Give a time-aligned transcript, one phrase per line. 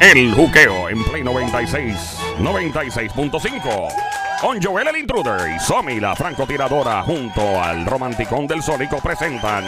[0.00, 3.88] El juqueo en Play 96, 96.5.
[4.40, 9.64] Con Joel el Intruder y Somi la francotiradora junto al romanticón del Sónico presentan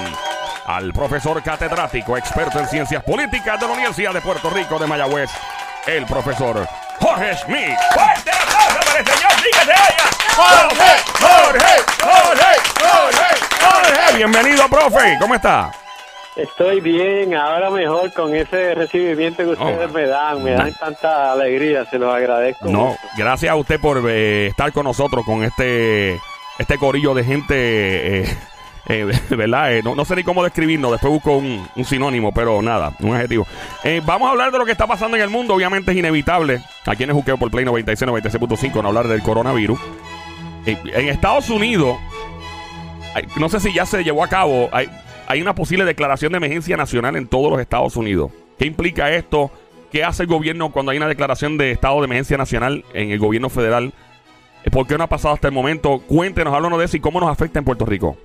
[0.67, 5.31] al profesor catedrático experto en ciencias políticas de la Universidad de Puerto Rico de Mayagüez,
[5.87, 6.69] el profesor
[7.01, 7.79] Jorge Schmidt.
[7.95, 9.33] ¡Fuerte aplauso para el señor!
[9.43, 10.35] ¡Sí que se!
[10.37, 11.03] ¡Jorge!
[11.21, 11.83] ¡Jorge!
[12.03, 12.61] ¡Jorge!
[12.81, 13.48] ¡Jorge!
[13.61, 14.17] ¡Jorge!
[14.17, 15.17] Bienvenido, profe.
[15.21, 15.71] ¿Cómo está?
[16.37, 19.93] Estoy bien, ahora mejor con ese recibimiento que ustedes Oh.
[19.93, 22.67] me dan, me dan tanta alegría, se los agradezco.
[22.69, 23.01] No, mucho.
[23.17, 26.21] gracias a usted por eh, estar con nosotros con este
[26.61, 28.37] este corillo de gente, eh,
[28.89, 29.73] eh, ¿verdad?
[29.75, 33.17] Eh, no, no sé ni cómo describirnos, después busco un, un sinónimo, pero nada, un
[33.17, 33.45] adjetivo.
[33.83, 36.61] Eh, vamos a hablar de lo que está pasando en el mundo, obviamente es inevitable.
[36.87, 39.79] Aquí en el Juqueo por Play 96, 96.5, no hablar del coronavirus.
[40.67, 41.97] Eh, en Estados Unidos,
[43.39, 44.89] no sé si ya se llevó a cabo, hay,
[45.27, 48.33] hay una posible declaración de emergencia nacional en todos los Estados Unidos.
[48.59, 49.51] ¿Qué implica esto?
[49.93, 53.19] ¿Qué hace el gobierno cuando hay una declaración de estado de emergencia nacional en el
[53.19, 53.93] gobierno federal?
[54.71, 56.01] ¿Por qué no ha pasado hasta el momento?
[56.07, 58.17] Cuéntenos, háblanos de eso y cómo nos afecta en Puerto Rico.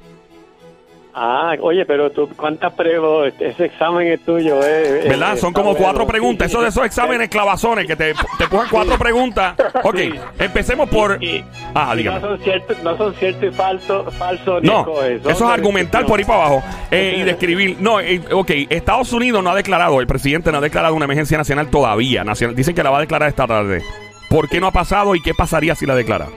[1.16, 3.33] Ah, oye, pero tú, ¿cuántas pruebas?
[3.39, 5.03] Ese examen es tuyo, eh.
[5.09, 5.33] ¿Verdad?
[5.36, 5.86] Eh, Son está como bueno.
[5.86, 6.47] cuatro preguntas.
[6.50, 9.56] Sí, Eso de esos exámenes clavazones que te, te cogen cuatro preguntas.
[9.84, 10.14] Ok, Sí.
[10.39, 11.22] empecemos por...
[11.23, 11.44] Y-
[11.75, 15.41] Ah, y no son ciertos, no son cierto y falso, falso No, son eso es
[15.41, 17.78] argumentar por ahí para abajo eh, y describir.
[17.80, 21.38] No, eh, ok, Estados Unidos no ha declarado, el presidente no ha declarado una emergencia
[21.38, 22.23] nacional todavía.
[22.23, 23.84] Nacional, dicen que la va a declarar esta tarde.
[24.30, 26.28] ¿Por qué no ha pasado y qué pasaría si la declara?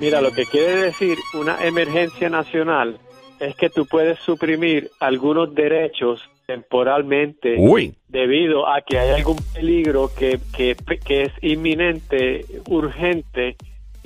[0.00, 2.98] Mira, lo que quiere decir una emergencia nacional
[3.40, 10.10] es que tú puedes suprimir algunos derechos temporalmente Uy, debido a que hay algún peligro
[10.16, 13.56] que, que, que es inminente, urgente,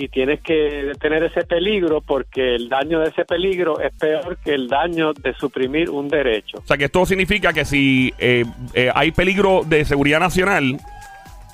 [0.00, 4.54] y tienes que detener ese peligro porque el daño de ese peligro es peor que
[4.54, 6.58] el daño de suprimir un derecho.
[6.58, 10.80] o sea que esto significa que si eh, eh, hay peligro de seguridad nacional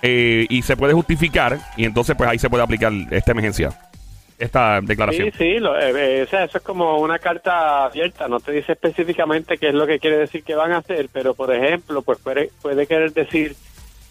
[0.00, 3.70] eh, y se puede justificar, y entonces pues ahí se puede aplicar esta emergencia,
[4.38, 5.30] esta declaración.
[5.32, 8.52] Sí, sí, lo- eh, eh, o sea, eso es como una carta abierta, no te
[8.52, 12.02] dice específicamente qué es lo que quiere decir que van a hacer, pero por ejemplo,
[12.02, 13.54] pues puede, puede querer decir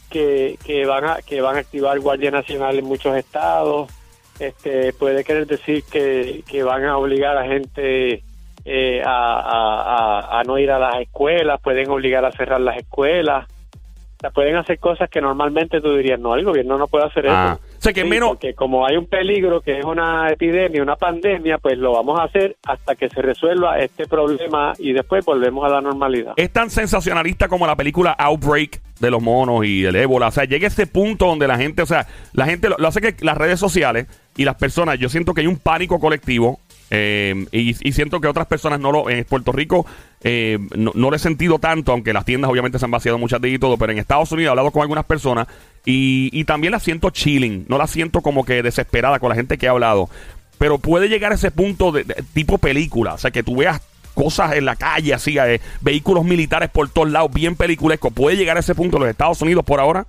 [0.10, 3.92] que, que van a que van a activar Guardia Nacional en muchos estados,
[4.40, 8.22] este puede querer decir que, que van a obligar a gente
[8.66, 9.82] eh, a, a-
[10.20, 13.48] a- a no ir a las escuelas, pueden obligar a cerrar las escuelas.
[13.48, 17.28] O sea, pueden hacer cosas que normalmente tú dirías, no, el gobierno no puede hacer
[17.30, 17.75] Ah, eso.
[17.86, 18.30] Sea que Sí, menos...
[18.30, 22.24] porque como hay un peligro que es una epidemia, una pandemia, pues lo vamos a
[22.24, 26.34] hacer hasta que se resuelva este problema y después volvemos a la normalidad.
[26.36, 30.28] es tan sensacionalista como la película Outbreak de los monos y del ébola.
[30.28, 33.02] O sea, llega ese punto donde la gente, o sea, la gente lo, lo hace
[33.02, 34.08] que las redes sociales
[34.38, 36.60] y las personas, yo siento que hay un pánico colectivo.
[36.92, 39.10] Eh, y, siento que otras personas no lo.
[39.10, 39.86] En Puerto Rico
[40.22, 43.42] eh, no, no lo he sentido tanto, aunque las tiendas obviamente se han vaciado muchas
[43.42, 43.78] de y todo.
[43.78, 45.48] Pero en Estados Unidos he hablado con algunas personas
[45.86, 47.66] y, y también la siento chilling.
[47.68, 50.10] No la siento como que desesperada con la gente que he hablado.
[50.58, 53.16] Pero puede llegar a ese punto de, de- tipo película.
[53.16, 53.82] O sea, que tú veas
[54.14, 58.12] cosas en la calle, así, eh, vehículos militares por todos lados, bien peliculesco.
[58.12, 60.08] ¿Puede llegar a ese punto en los Estados Unidos por ahora?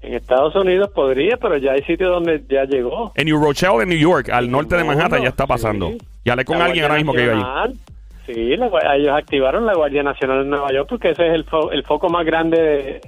[0.00, 3.12] En Estados Unidos podría, pero ya hay sitios donde ya llegó.
[3.16, 5.88] En New Rochelle, en New York, al norte de Manhattan, ya está pasando.
[5.90, 5.98] sí.
[6.24, 7.74] Y hablé con La alguien Guardia ahora mismo que vive allí.
[8.26, 11.72] Sí, la ellos activaron la Guardia Nacional en Nueva York porque ese es el, fo-
[11.72, 13.00] el foco más grande de-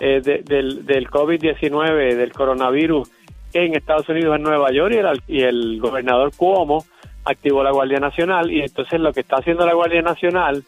[0.00, 3.10] eh, de- del, del COVID-19, del coronavirus
[3.52, 6.84] en Estados Unidos, en Nueva York, y el, al- y el gobernador Cuomo
[7.24, 10.62] activó la Guardia Nacional y entonces lo que está haciendo la Guardia Nacional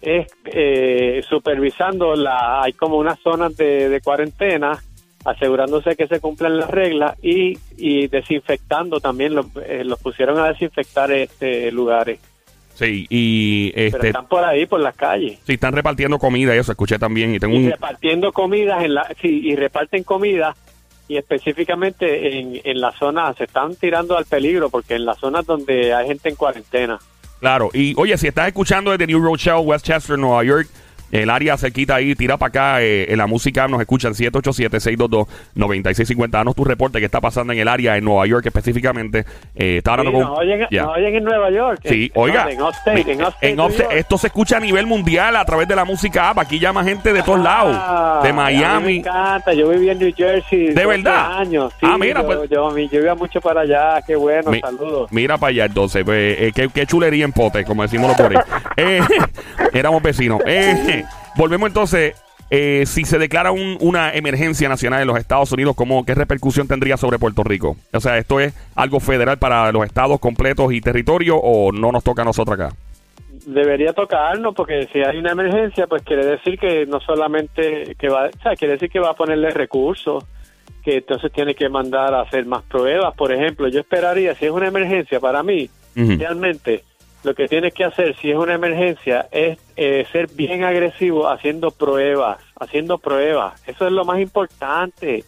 [0.00, 4.78] es eh, supervisando la hay como unas zonas de, de cuarentena
[5.24, 10.48] asegurándose que se cumplan las reglas y, y desinfectando también los, eh, los pusieron a
[10.48, 12.20] desinfectar este lugares
[12.74, 16.70] Sí, y pero este, están por ahí por las calles sí, están repartiendo comida eso,
[16.70, 17.34] escuché también.
[17.34, 17.70] Y tengo y un.
[17.72, 20.54] repartiendo comidas en la sí, y reparten comida
[21.08, 25.44] y específicamente en, en la zona se están tirando al peligro porque en las zonas
[25.44, 26.98] donde hay gente en cuarentena
[27.40, 30.68] Claro, y oye, si estás escuchando desde New Rochelle, Westchester, Nueva York,
[31.12, 36.30] el área cerquita ahí, tira para acá, eh, en la música nos escuchan 787-622-9650.
[36.30, 39.24] Danos tu reporte que está pasando en el área, en Nueva York específicamente.
[39.54, 40.26] Eh, está hablando Sí, con...
[40.28, 40.82] nos, oyen, Ya.
[40.82, 42.46] nos oyen en Nueva York Sí, en, oiga.
[42.50, 45.76] en Upstate, en Upstate, en Upstate, esto se escucha a nivel mundial a través de
[45.76, 46.38] la música app.
[46.38, 48.22] Aquí llama gente de todos Ah, lados.
[48.24, 48.96] De mí me Miami.
[48.98, 50.68] encanta, yo viví en New Jersey.
[50.68, 51.38] ¿De 12 verdad?
[51.38, 51.72] años.
[51.80, 54.60] Sí, Ah, mira, yo, pues- yo, mi- yo iba mucho para allá, qué bueno, Mi-
[54.60, 55.10] saludos.
[55.12, 58.36] Mira para allá entonces, pues, eh, qué, qué chulería en pote, como decimos los por
[58.36, 58.42] ahí.
[58.76, 59.00] Eh,
[59.72, 60.40] éramos vecinos.
[60.46, 60.97] Eh,
[61.38, 62.14] volvemos entonces,
[62.50, 66.66] eh, si se declara un- una emergencia nacional en los Estados Unidos, ¿cómo, ¿qué repercusión
[66.68, 67.76] tendría sobre Puerto Rico?
[67.92, 72.04] O sea, ¿esto es algo federal para los estados completos y territorios o no nos
[72.04, 72.74] toca a nosotros acá?
[73.46, 78.26] debería tocarnos porque si hay una emergencia, pues quiere decir que no solamente que va,
[78.26, 80.22] o sea, quiere decir que va a ponerle recursos,
[80.84, 83.14] que entonces tiene que mandar a hacer más pruebas.
[83.14, 86.84] Por ejemplo, yo esperaría, si es una emergencia para mí, realmente
[87.28, 91.70] lo que tienes que hacer si es una emergencia es eh, ser bien agresivo haciendo
[91.70, 93.62] pruebas, haciendo pruebas.
[93.68, 95.24] Eso es lo más importante,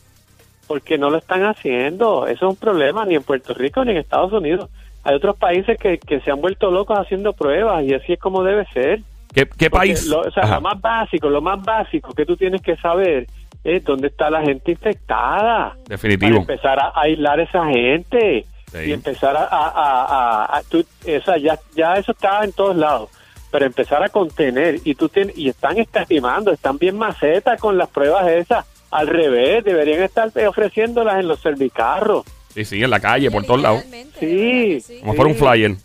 [0.67, 2.27] porque no lo están haciendo.
[2.27, 4.71] Eso es un problema ni en Puerto Rico ni en Estados Unidos.
[5.05, 8.43] Hay otros países que, que se han vuelto locos haciendo pruebas y así es como
[8.45, 9.01] debe ser.
[9.35, 10.07] ¿Qué, país?
[10.07, 10.55] Lo, o sea, Ajá.
[10.55, 13.27] lo más básico, lo más básico que tú tienes que saber
[13.63, 15.77] es dónde está la gente infectada.
[15.87, 16.31] Definitivo.
[16.31, 18.79] Para empezar a aislar a esa gente Sí.
[18.87, 19.45] y empezar a...
[19.45, 23.09] a, a- a- a- tú- o sea, ya, ya eso está en todos lados.
[23.51, 27.89] Pero empezar a contener y tú tienes, y están escatimando, están bien macetas con las
[27.89, 28.65] pruebas esas.
[28.93, 32.25] Al revés, deberían estar ofreciéndolas en los servicarros.
[32.55, 33.85] Sí, sí, en la calle, por todos lados.
[34.19, 34.81] Sí.
[34.81, 34.99] sí.
[35.01, 35.77] Como fuera un flyer.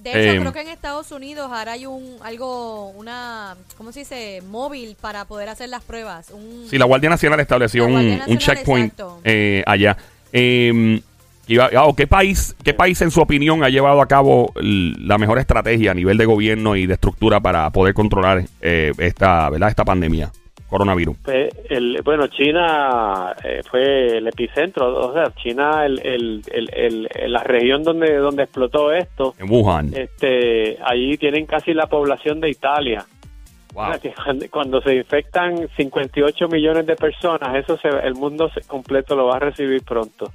[0.00, 4.00] De hecho, Eh, creo que en Estados Unidos ahora hay un algo, una, ¿cómo se
[4.00, 4.40] dice?
[4.46, 6.30] Móvil para poder hacer las pruebas.
[6.30, 9.96] Un, Sí, la Guardia Nacional estableció La un, un checkpoint eh, allá.
[10.32, 11.00] Eh,
[11.60, 15.92] ah, ¿qué, país, ¿Qué país, en su opinión, ha llevado a cabo la mejor estrategia
[15.92, 19.68] a nivel de gobierno y de estructura para poder controlar eh, esta, ¿verdad?
[19.68, 20.30] esta pandemia,
[20.68, 21.16] coronavirus?
[21.68, 28.16] El, bueno, China eh, fue el epicentro, o sea, China, el, el, la región donde,
[28.16, 29.92] donde explotó esto, En Wuhan.
[29.94, 33.04] este, allí tienen casi la población de Italia.
[33.72, 33.84] Wow.
[33.84, 39.14] O sea, que cuando, se infectan 58 millones de personas, eso se, el mundo completo
[39.14, 40.32] lo va a recibir pronto.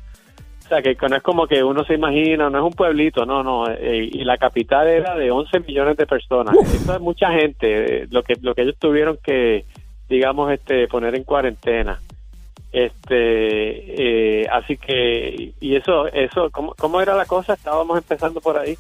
[0.72, 3.70] Sea, que no es como que uno se imagina, no es un pueblito, no, no.
[3.70, 6.56] eh, y la capital era de 11 millones de personas.
[6.56, 9.66] Eso es mucha gente, eh, lo que lo que ellos tuvieron que,
[10.08, 12.00] digamos, este poner en cuarentena.
[12.72, 17.54] Este, eh, así que, y eso, eso, ¿cómo, ¿cómo era la cosa?
[17.54, 18.78] Estábamos empezando por ahí.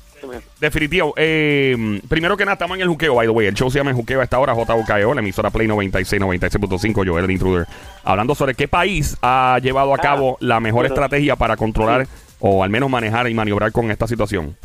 [0.60, 1.14] Definitivo.
[1.18, 3.48] Eh, primero que nada, estamos en el juqueo, by the way.
[3.48, 7.08] El show se llama El Juqueo a esta hora, JUKEO, la emisora Play 96, 96.5,
[7.08, 7.66] Joel el Intruder.
[8.04, 10.94] Hablando sobre qué país ha llevado a Ah, cabo la mejor bueno.
[10.96, 12.08] estrategia para controlar
[12.40, 14.56] o al menos manejar y maniobrar con esta situación.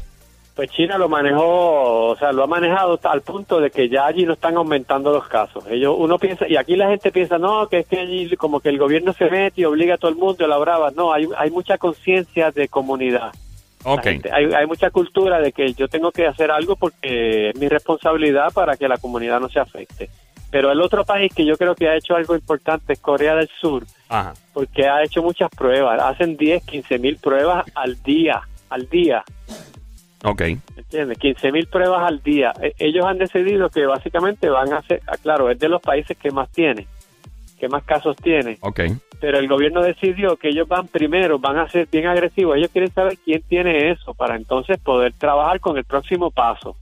[0.56, 4.24] Pues China lo manejó, o sea, lo ha manejado al punto de que ya allí
[4.24, 5.66] no están aumentando los casos.
[5.68, 8.70] Ellos, uno piensa, y aquí la gente piensa, no, que es que allí como que
[8.70, 10.90] el gobierno se mete y obliga a todo el mundo a la brava.
[10.96, 13.32] No, hay, hay mucha conciencia de comunidad.
[13.84, 14.02] La Ok.
[14.04, 17.68] gente- hay, hay mucha cultura de que yo tengo que hacer algo porque es mi
[17.68, 20.08] responsabilidad para que la comunidad no se afecte.
[20.50, 23.50] Pero el otro país que yo creo que ha hecho algo importante es Corea del
[23.60, 24.32] Sur, Ajá.
[24.54, 26.00] porque ha hecho muchas pruebas.
[26.00, 29.22] Hacen 10, 15 mil pruebas al día, al día.
[30.28, 30.42] Ok.
[30.76, 31.18] ¿Entiendes?
[31.18, 32.52] 15 mil pruebas al día.
[32.60, 36.16] E- ellos han decidido que básicamente van a hacer, ah, claro, es de los países
[36.18, 36.86] que más tiene,
[37.60, 38.80] que más casos tiene, Ok.
[39.20, 42.56] pero el gobierno decidió que ellos van primero, van a ser bien agresivos.
[42.56, 46.76] Ellos quieren saber quién tiene eso para entonces poder trabajar con el próximo paso.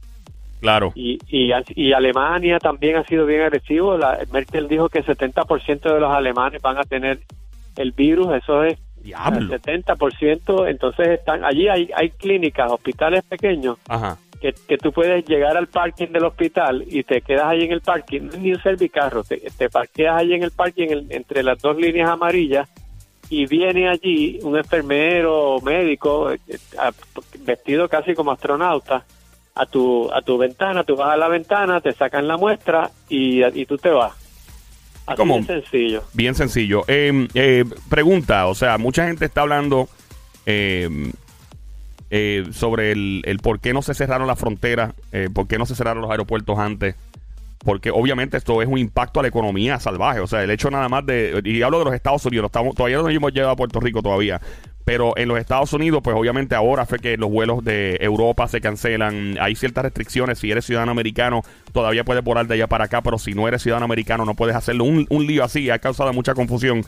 [0.61, 0.93] Claro.
[0.95, 3.99] Y, y, y Alemania también ha sido bien agresivo.
[3.99, 7.19] La, Merkel dijo que el 70% de los alemanes van a tener
[7.77, 9.55] el virus, eso es Diablo.
[9.55, 10.69] el 70%.
[10.69, 14.17] Entonces están allí hay, hay clínicas, hospitales pequeños Ajá.
[14.41, 17.81] que, que tú puedes llegar al parking del hospital y te quedas ahí en el
[17.83, 21.43] parking, no es ni un servicarro, te, te parqueas ahí en el parking en- entre
[21.43, 22.69] las dos líneas amarillas
[23.31, 26.39] y viene allí un enfermero o médico eh,
[27.41, 29.05] vestido casi como astronauta
[29.55, 33.45] a tu a tu ventana, tú vas a la ventana, te sacan la muestra y,
[33.45, 34.13] y tú te vas.
[35.07, 35.39] Así ¿Cómo?
[35.41, 36.03] de sencillo.
[36.15, 36.85] Bien sencillo.
[36.89, 39.89] Eh, eh, pregunta, o sea, mucha gente está hablando
[40.47, 41.13] eh,
[42.11, 45.67] eh, sobre el, el por qué no se cerraron las fronteras, eh, por qué no
[45.67, 46.95] se cerraron los aeropuertos antes.
[47.65, 50.21] Porque obviamente esto es un impacto a la economía salvaje.
[50.21, 51.41] O sea, el hecho nada más de.
[51.45, 52.47] Y hablo de los Estados Unidos.
[52.47, 54.39] Estamos, todavía no nos hemos llegado a Puerto Rico todavía.
[54.85, 58.61] Pero en los Estados Unidos, pues obviamente ahora fue que los vuelos de Europa se
[58.61, 59.37] cancelan.
[59.41, 60.39] Hay ciertas restricciones.
[60.39, 63.01] Si eres ciudadano americano, todavía puedes volar de allá para acá.
[63.01, 64.85] Pero si no eres ciudadano americano, no puedes hacerlo.
[64.85, 66.85] Un, un lío así ha causado mucha confusión.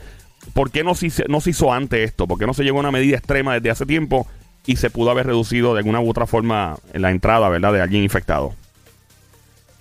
[0.53, 2.27] ¿Por qué no se, no se hizo antes esto?
[2.27, 4.27] ¿Por qué no se llegó a una medida extrema desde hace tiempo
[4.67, 7.73] y se pudo haber reducido de alguna u otra forma la entrada, ¿verdad?
[7.73, 8.53] De alguien infectado.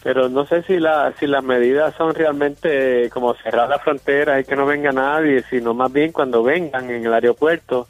[0.02, 4.44] Pero no sé si, la, si las medidas son realmente como cerrar la frontera y
[4.44, 7.88] que no venga nadie, sino más bien cuando vengan en el aeropuerto,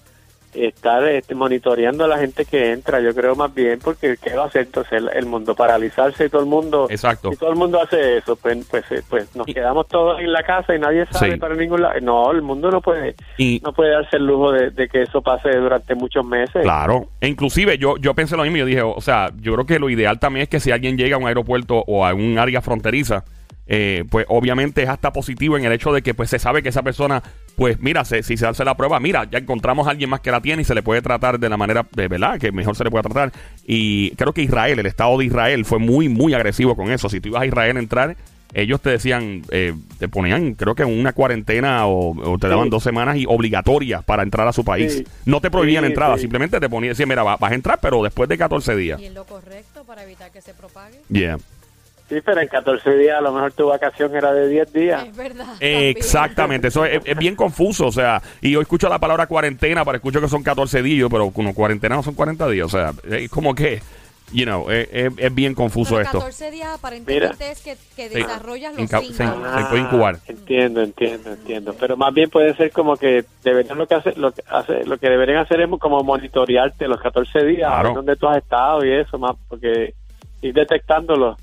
[0.65, 4.45] estar este, monitoreando a la gente que entra, yo creo más bien, porque ¿qué va
[4.45, 5.55] a hacer entonces el, el mundo?
[5.55, 6.87] Paralizarse y todo el mundo...
[6.91, 7.31] Exacto.
[7.31, 10.33] Si todo el mundo hace eso, pues, pues, eh, pues nos Y- quedamos todos en
[10.33, 11.39] la casa y nadie sale Sí.
[11.39, 12.01] para ningún lado.
[12.01, 15.23] No, el mundo no puede Y, no puede darse el lujo de, de que eso
[15.23, 16.63] pase durante muchos meses.
[16.63, 19.79] Claro, e inclusive yo, yo pensé lo mismo, yo dije, o sea, yo creo que
[19.79, 22.61] lo ideal también es que si alguien llega a un aeropuerto o a un área
[22.63, 23.25] fronteriza,
[23.67, 26.69] eh, pues obviamente es hasta positivo en el hecho de que pues se sabe que
[26.69, 27.23] esa persona
[27.57, 30.31] pues mira, se- si se hace la prueba, mira, ya encontramos a alguien más que
[30.31, 32.85] la tiene y se le puede tratar de la manera, de verdad, que mejor se
[32.85, 33.33] le puede tratar.
[33.67, 37.09] Y creo que Israel, el Estado de Israel, fue muy, muy agresivo con eso.
[37.09, 38.17] Si tú ibas a Israel a entrar,
[38.55, 42.71] ellos te decían, eh, te ponían, creo que una cuarentena o, o te daban Sí.
[42.71, 44.95] dos semanas y obligatorias para entrar a su país.
[44.99, 45.05] Sí.
[45.25, 46.23] No te prohibían Sí, entrada, sí.
[46.23, 49.01] simplemente te ponían, decían, mira, va- vas a entrar, pero después de 14 días.
[49.01, 51.01] Y en lo correcto para evitar que se propague.
[51.11, 51.39] Yeah.
[52.09, 55.05] Sí, pero en 14 días a lo mejor tu vacación era de 10 días.
[55.07, 55.47] Es verdad.
[55.61, 59.97] Exactamente, eso es, es bien confuso, o sea, y yo escucho la palabra cuarentena, pero
[59.97, 63.29] escucho que son 14 días, pero como cuarentena no son 40 días, o sea, es
[63.29, 63.81] como que,
[64.33, 66.19] you know, es, es- es bien confuso Pero esto.
[66.19, 68.15] 14 días aparentemente es que, que Sí.
[68.15, 69.57] desarrollas los Inca- síntomas.
[69.57, 69.63] sí.
[69.65, 70.17] se puede incubar.
[70.29, 71.75] Entiendo, entiendo, entiendo.
[71.79, 74.97] Pero más bien puede ser como que deberían lo que hace, lo que hace, lo
[74.99, 77.95] que deberían hacer es como monitorearte los 14 días, a ver Claro.
[77.97, 79.95] dónde tú has estado y eso más, porque
[80.43, 81.37] ir detectándolo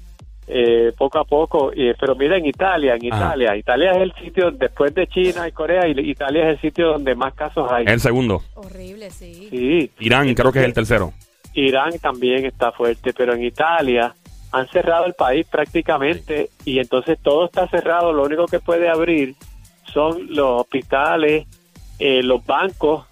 [0.47, 1.71] eh, poco a poco.
[1.73, 3.25] Y, pero mira en Italia, en Ajá.
[3.25, 6.88] Italia, Italia es el sitio después de China y Corea, y Italia es el sitio
[6.89, 7.85] donde más casos hay.
[7.88, 9.47] El segundo, Horrible, sí.
[9.50, 9.91] Sí.
[10.00, 11.13] Irán creo que es el tercero.
[11.53, 14.13] Irán también está fuerte, pero en Italia
[14.51, 18.13] han cerrado el país prácticamente y entonces todo está cerrado.
[18.13, 19.35] Lo único que puede abrir
[19.91, 21.47] son los hospitales,
[22.00, 23.05] eh, los bancos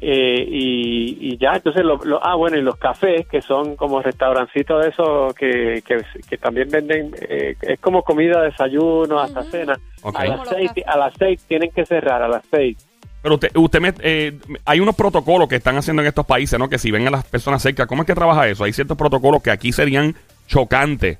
[0.00, 1.52] eh, y, y ya.
[1.56, 5.82] Entonces, lo, lo- ah, bueno, y los cafés, que son como restaurancitos de esos que,
[5.86, 9.78] que, que también venden, eh, es como comida, desayuno, hasta cena.
[10.14, 12.76] A las seis, a las seis tienen que cerrar, a las seis.
[13.22, 14.32] Pero usted, usted me, eh,
[14.64, 16.70] hay unos protocolos que están haciendo en estos países, ¿no?
[16.70, 18.64] Que si ven a las personas cerca, ¿cómo es que trabaja eso?
[18.64, 20.14] Hay ciertos protocolos que aquí serían
[20.46, 21.18] chocantes.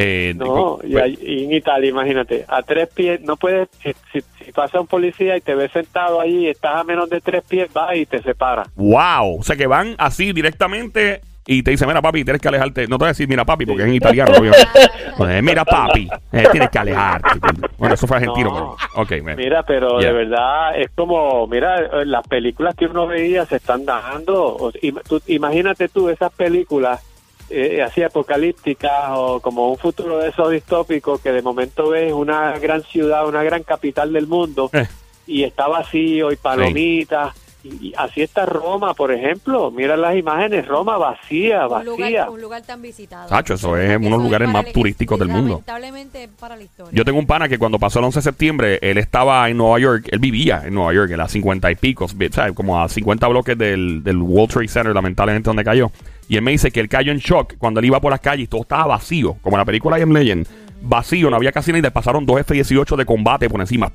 [0.00, 4.44] Eh, No, y, ahí- y en Italia, imagínate, a tres pies, no puedes, si, si-
[4.44, 7.42] si pasa un policía y te ve sentado allí y estás a menos de tres
[7.48, 8.62] pies, va y te separa.
[8.76, 12.82] Wow, o sea que van así directamente y te dicen, mira papi, tienes que alejarte.
[12.86, 14.68] No te voy a decir mira papi porque es en italiano, obviamente.
[15.16, 17.40] Pues, mira papi, eh, tienes que alejarte.
[17.76, 18.76] Bueno, eso fue argentino, No.
[18.94, 19.02] pero...
[19.02, 20.12] Ok, me- Mira, pero Yeah.
[20.12, 24.44] de verdad es como, mira, eh, las películas que uno veía se están dando.
[24.44, 27.02] O- im- tú- imagínate tú esas películas
[27.50, 32.58] eh, así apocalípticas o como un futuro de esos distópicos que de momento ves una
[32.58, 34.86] gran ciudad, una gran capital del mundo Eh.
[35.26, 37.34] y está vacío y palomitas.
[37.64, 39.72] Y, y así está Roma, por ejemplo.
[39.72, 41.84] Mira las imágenes, Roma vacía, Un vacía.
[41.90, 43.28] lugar, un lugar tan visitado.
[43.28, 45.54] Sacho, eso es uno de los lugares más turísticos del mundo.
[45.66, 46.92] Lamentablemente para la historia.
[46.94, 49.78] Yo tengo un pana que cuando pasó el 11 de septiembre, él estaba en Nueva
[49.80, 52.52] York, él vivía en Nueva York, en las 50 y pico, ¿sabes?
[52.54, 55.90] como a 50 bloques del, del World Trade Center, lamentablemente donde cayó.
[56.28, 58.44] Y él me dice que él cayó en shock cuando él iba por las calles
[58.44, 60.46] y todo estaba vacío, como en la película I Am Legend.
[60.80, 63.90] Vacío, no había casi le pasaron dos F-18 de combate por encima,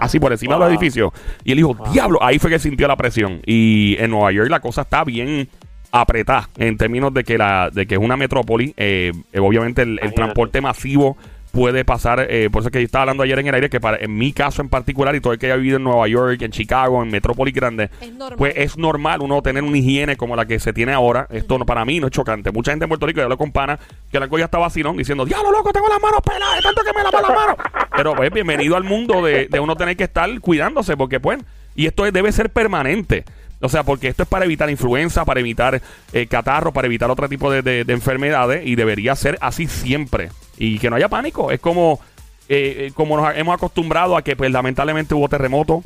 [0.00, 0.74] así por encima de los Wow.
[0.76, 1.12] edificios.
[1.44, 3.40] Y él dijo, diablo, ahí fue que sintió la presión.
[3.46, 5.48] Y en Nueva York la cosa está bien
[5.92, 8.74] apretada en términos de que la de que es una metrópoli.
[8.76, 11.16] eh, obviamente el, transporte masivo
[11.54, 13.80] puede pasar, eh, por eso es que yo estaba hablando ayer en el aire, que
[13.80, 16.42] para, en mi caso en particular, y todo el que haya vivido en Nueva York,
[16.42, 20.44] en Chicago, en metrópolis grandes, Es pues es normal uno tener una higiene como la
[20.46, 21.28] que se tiene ahora.
[21.30, 22.50] Esto no- para mí no es chocante.
[22.50, 23.78] Mucha gente en Puerto Rico, yo hablo con pana,
[24.10, 27.02] que la ya está vacilón diciendo, diablo loco, tengo las manos peladas, tanto que me
[27.04, 27.56] lavo las manos.
[27.96, 31.38] Pero pues bienvenido al mundo de, de uno tener que estar cuidándose, porque pues,
[31.76, 33.24] y esto es- debe ser permanente.
[33.60, 35.80] O sea, porque esto es para evitar influenza, para evitar
[36.12, 40.30] eh, catarro, para evitar otro tipo de, de- de enfermedades y debería ser así siempre.
[40.58, 41.50] Y que no haya pánico.
[41.50, 42.00] Es como,
[42.48, 45.82] eh, eh, como nos hemos acostumbrado a que pues lamentablemente hubo terremoto.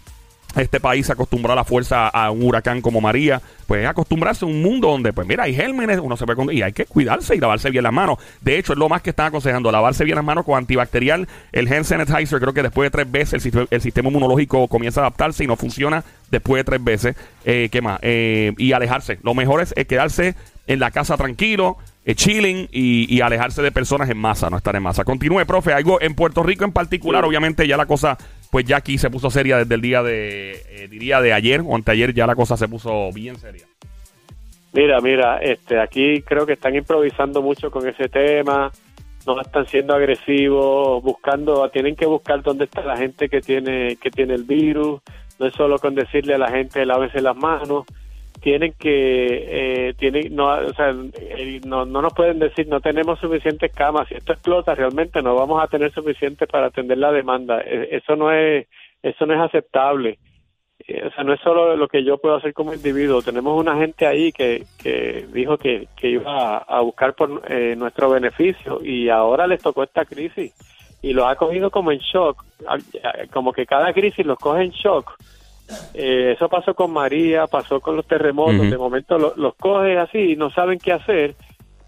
[0.56, 3.40] Este país se acostumbró a la fuerza a un huracán como María.
[3.66, 6.62] Pues es acostumbrarse a un mundo donde, pues mira, hay gérmenes, uno se puede y
[6.62, 8.18] hay que cuidarse y lavarse bien las manos.
[8.40, 11.28] De hecho, es lo más que están aconsejando, lavarse bien las manos con antibacterial.
[11.52, 15.44] El hand sanitizer, creo que después de tres veces el, sistema- inmunológico comienza a adaptarse
[15.44, 17.16] y no funciona después de tres veces.
[17.44, 17.98] Eh, ¿Qué más?
[18.00, 19.18] Eh, y alejarse.
[19.22, 20.34] Lo mejor es, quedarse
[20.66, 21.76] en la casa tranquilo,
[22.11, 25.05] eh, chilling y, y alejarse de personas en masa, no estar en masa.
[25.05, 25.73] Continúe, profe.
[25.75, 27.29] Algo en Puerto Rico en particular, Sí.
[27.29, 28.17] obviamente ya la cosa,
[28.50, 31.75] pues ya aquí se puso seria desde el día de, eh, diría de ayer o
[31.77, 33.67] anteayer, ya la cosa se puso bien seria.
[34.73, 38.71] Mira, mira, este, aquí creo que están improvisando mucho con ese tema,
[39.27, 44.11] no están siendo agresivos, buscando, tienen que buscar dónde está la gente que tiene que
[44.11, 45.00] tiene el virus.
[45.38, 47.85] No es solo con decirle a la gente lávese las manos,
[48.38, 53.18] tienen que, eh, tienen, no, o sea, eh, no, no nos pueden decir no tenemos
[53.18, 54.09] suficientes camas.
[54.09, 57.61] Si esto explota, realmente no vamos a tener suficiente para atender la demanda.
[57.64, 58.66] Eh, Eso no es,
[59.02, 60.18] eso no es aceptable.
[60.87, 63.21] Eh, o sea, no es solo lo que yo puedo hacer como individuo.
[63.23, 68.11] Tenemos una gente ahí que, que dijo que, que iba a, buscar por eh, nuestro
[68.11, 70.52] beneficio y ahora les tocó esta crisis
[71.02, 72.83] y lo ha cogido como en shock, Al-
[73.33, 75.12] como que cada crisis los coge en shock.
[75.94, 80.32] Eh, eso pasó con María, pasó con los terremotos, de momento lo- los coge así
[80.32, 81.34] y no saben qué hacer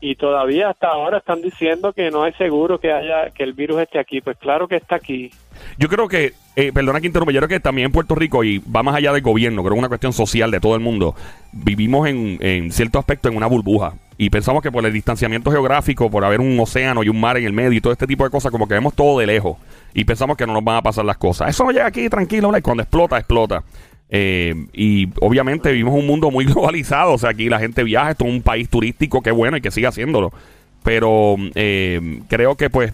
[0.03, 3.81] y todavía hasta ahora están diciendo que no es seguro que haya que el virus
[3.83, 4.21] esté aquí.
[4.23, 5.31] Pues claro que está aquí.
[5.79, 8.59] Yo creo que, eh, perdona que interrumpa, yo creo que también en Puerto Rico, y
[8.59, 11.15] va más allá del gobierno, creo que es una cuestión social de todo el mundo,
[11.53, 13.93] vivimos en, en cierto aspecto en una burbuja.
[14.23, 17.47] Y pensamos que por el distanciamiento geográfico, por haber un océano y un mar en
[17.47, 19.57] el medio y todo este tipo de cosas, como que vemos todo de lejos.
[19.95, 21.49] Y pensamos que no nos van a pasar las cosas.
[21.49, 23.65] Eso no llega aquí tranquilo, y cuando explota, explota.
[24.11, 27.15] Eh, y obviamente vivimos un mundo muy globalizado.
[27.15, 29.71] O sea, aquí la gente viaja, esto es un país turístico, qué bueno y que
[29.71, 30.35] siga haciéndolo.
[30.83, 32.93] Pero eh, creo que pues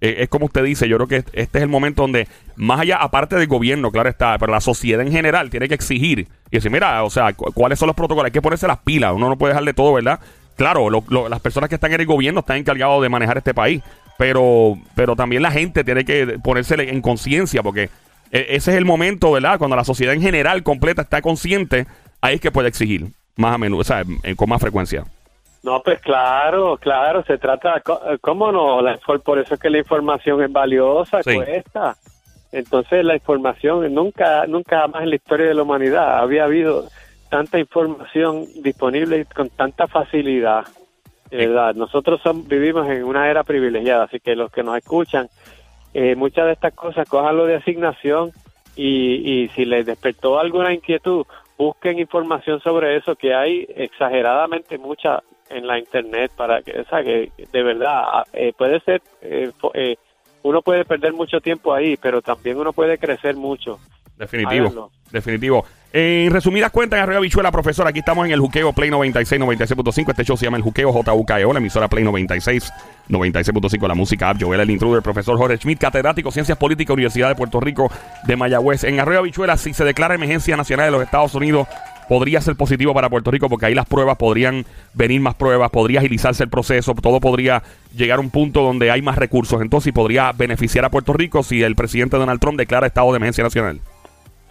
[0.00, 2.26] eh, es como usted dice, yo creo que este es el momento donde,
[2.56, 6.26] más allá, aparte del gobierno, claro está, pero la sociedad en general tiene que exigir
[6.50, 9.28] y decir, mira, o sea, cuáles son los protocolos, hay que ponerse las pilas, uno
[9.28, 10.18] no puede dejar de todo, ¿verdad?
[10.56, 13.82] Claro, las personas que están en el gobierno están encargados de manejar este país,
[14.16, 17.90] pero, pero también la gente tiene que ponerse en conciencia, porque
[18.30, 19.58] e, ese es el momento, ¿verdad?
[19.58, 21.86] Cuando la sociedad en general completa está consciente,
[22.20, 23.06] ahí es que puede exigir
[23.36, 24.04] más a menudo, o sea,
[24.36, 25.04] con más frecuencia.
[25.64, 27.82] No, pues claro, claro, se trata,
[28.20, 28.80] ¿cómo no?
[29.24, 31.96] por eso es que la información es valiosa, cuesta.
[32.52, 36.86] Entonces la información, nunca, nunca jamás en la historia de la humanidad había habido
[37.34, 40.66] tanta información disponible con tanta facilidad.
[41.32, 45.28] verdad, nosotros vivimos en una era privilegiada, así que los que nos escuchan,
[45.94, 48.30] eh, muchas de estas cosas, cójanlo de asignación
[48.76, 51.26] y, y si les despertó alguna inquietud,
[51.58, 57.02] busquen información sobre eso, que hay exageradamente mucha en la internet para que, o sea,
[57.02, 59.96] que de verdad eh, puede ser, eh, eh,
[60.44, 63.80] uno puede perder mucho tiempo ahí, pero también uno puede crecer mucho.
[64.16, 65.64] Definitivo, definitivo.
[65.96, 70.10] En resumidas cuentas, en Arriba Bichuela, profesor, aquí estamos en el Juqueo Play 96, 96.5.
[70.10, 72.72] Este show se llama el Juqueo JUKEO, la emisora Play 96,
[73.08, 74.42] 96.5, la música app.
[74.42, 77.92] Joel el intruder, profesor Jorge Schmidt, catedrático Ciencias Políticas, Universidad de Puerto Rico
[78.26, 78.82] de Mayagüez.
[78.82, 81.68] En Arriba Bichuela, si se declara emergencia nacional de los Estados Unidos,
[82.08, 86.00] podría ser positivo para Puerto Rico porque ahí las pruebas podrían venir más pruebas, podría
[86.00, 87.62] agilizarse el proceso, todo podría
[87.96, 89.62] llegar a un punto donde hay más recursos.
[89.62, 93.44] Entonces, podría beneficiar a Puerto Rico si el presidente Donald Trump declara estado de emergencia
[93.44, 93.80] nacional.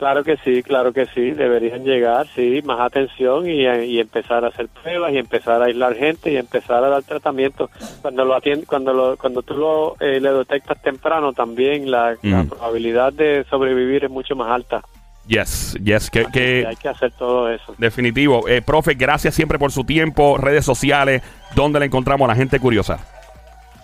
[0.03, 3.65] Claro que sí, claro que sí, deberían llegar, sí, más atención y,
[3.97, 7.69] empezar a hacer pruebas y empezar a aislar gente y empezar a dar tratamiento.
[8.01, 13.13] Cuando lo atiende, cuando lo, cuando tú lo eh, le detectas temprano, también la probabilidad
[13.13, 14.81] de sobrevivir es mucho más alta.
[15.25, 17.73] Yes, yes, que, que, hay que hacer todo eso.
[17.77, 18.45] Definitivo.
[18.49, 21.21] Eh, profe, gracias siempre por su tiempo, redes sociales,
[21.55, 23.12] ¿dónde le encontramos a la gente curiosa?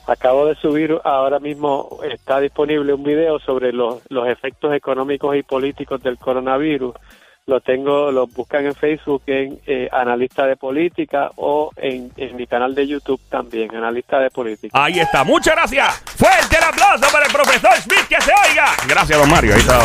[0.10, 5.44] Acabo de subir, ahora mismo está disponible un video sobre los, los efectos económicos y
[5.44, 6.96] políticos del coronavirus.
[7.46, 12.48] Lo tengo, lo buscan en Facebook en eh, Analista de Política o en, en, mi
[12.48, 14.84] canal de YouTube también, Analista de Política.
[14.84, 16.04] Ahí está, muchas gracias.
[16.18, 18.66] Fuerte el aplauso para el profesor Smith, que se oiga.
[18.88, 19.54] Gracias, don Mario.
[19.54, 19.80] Ahí está.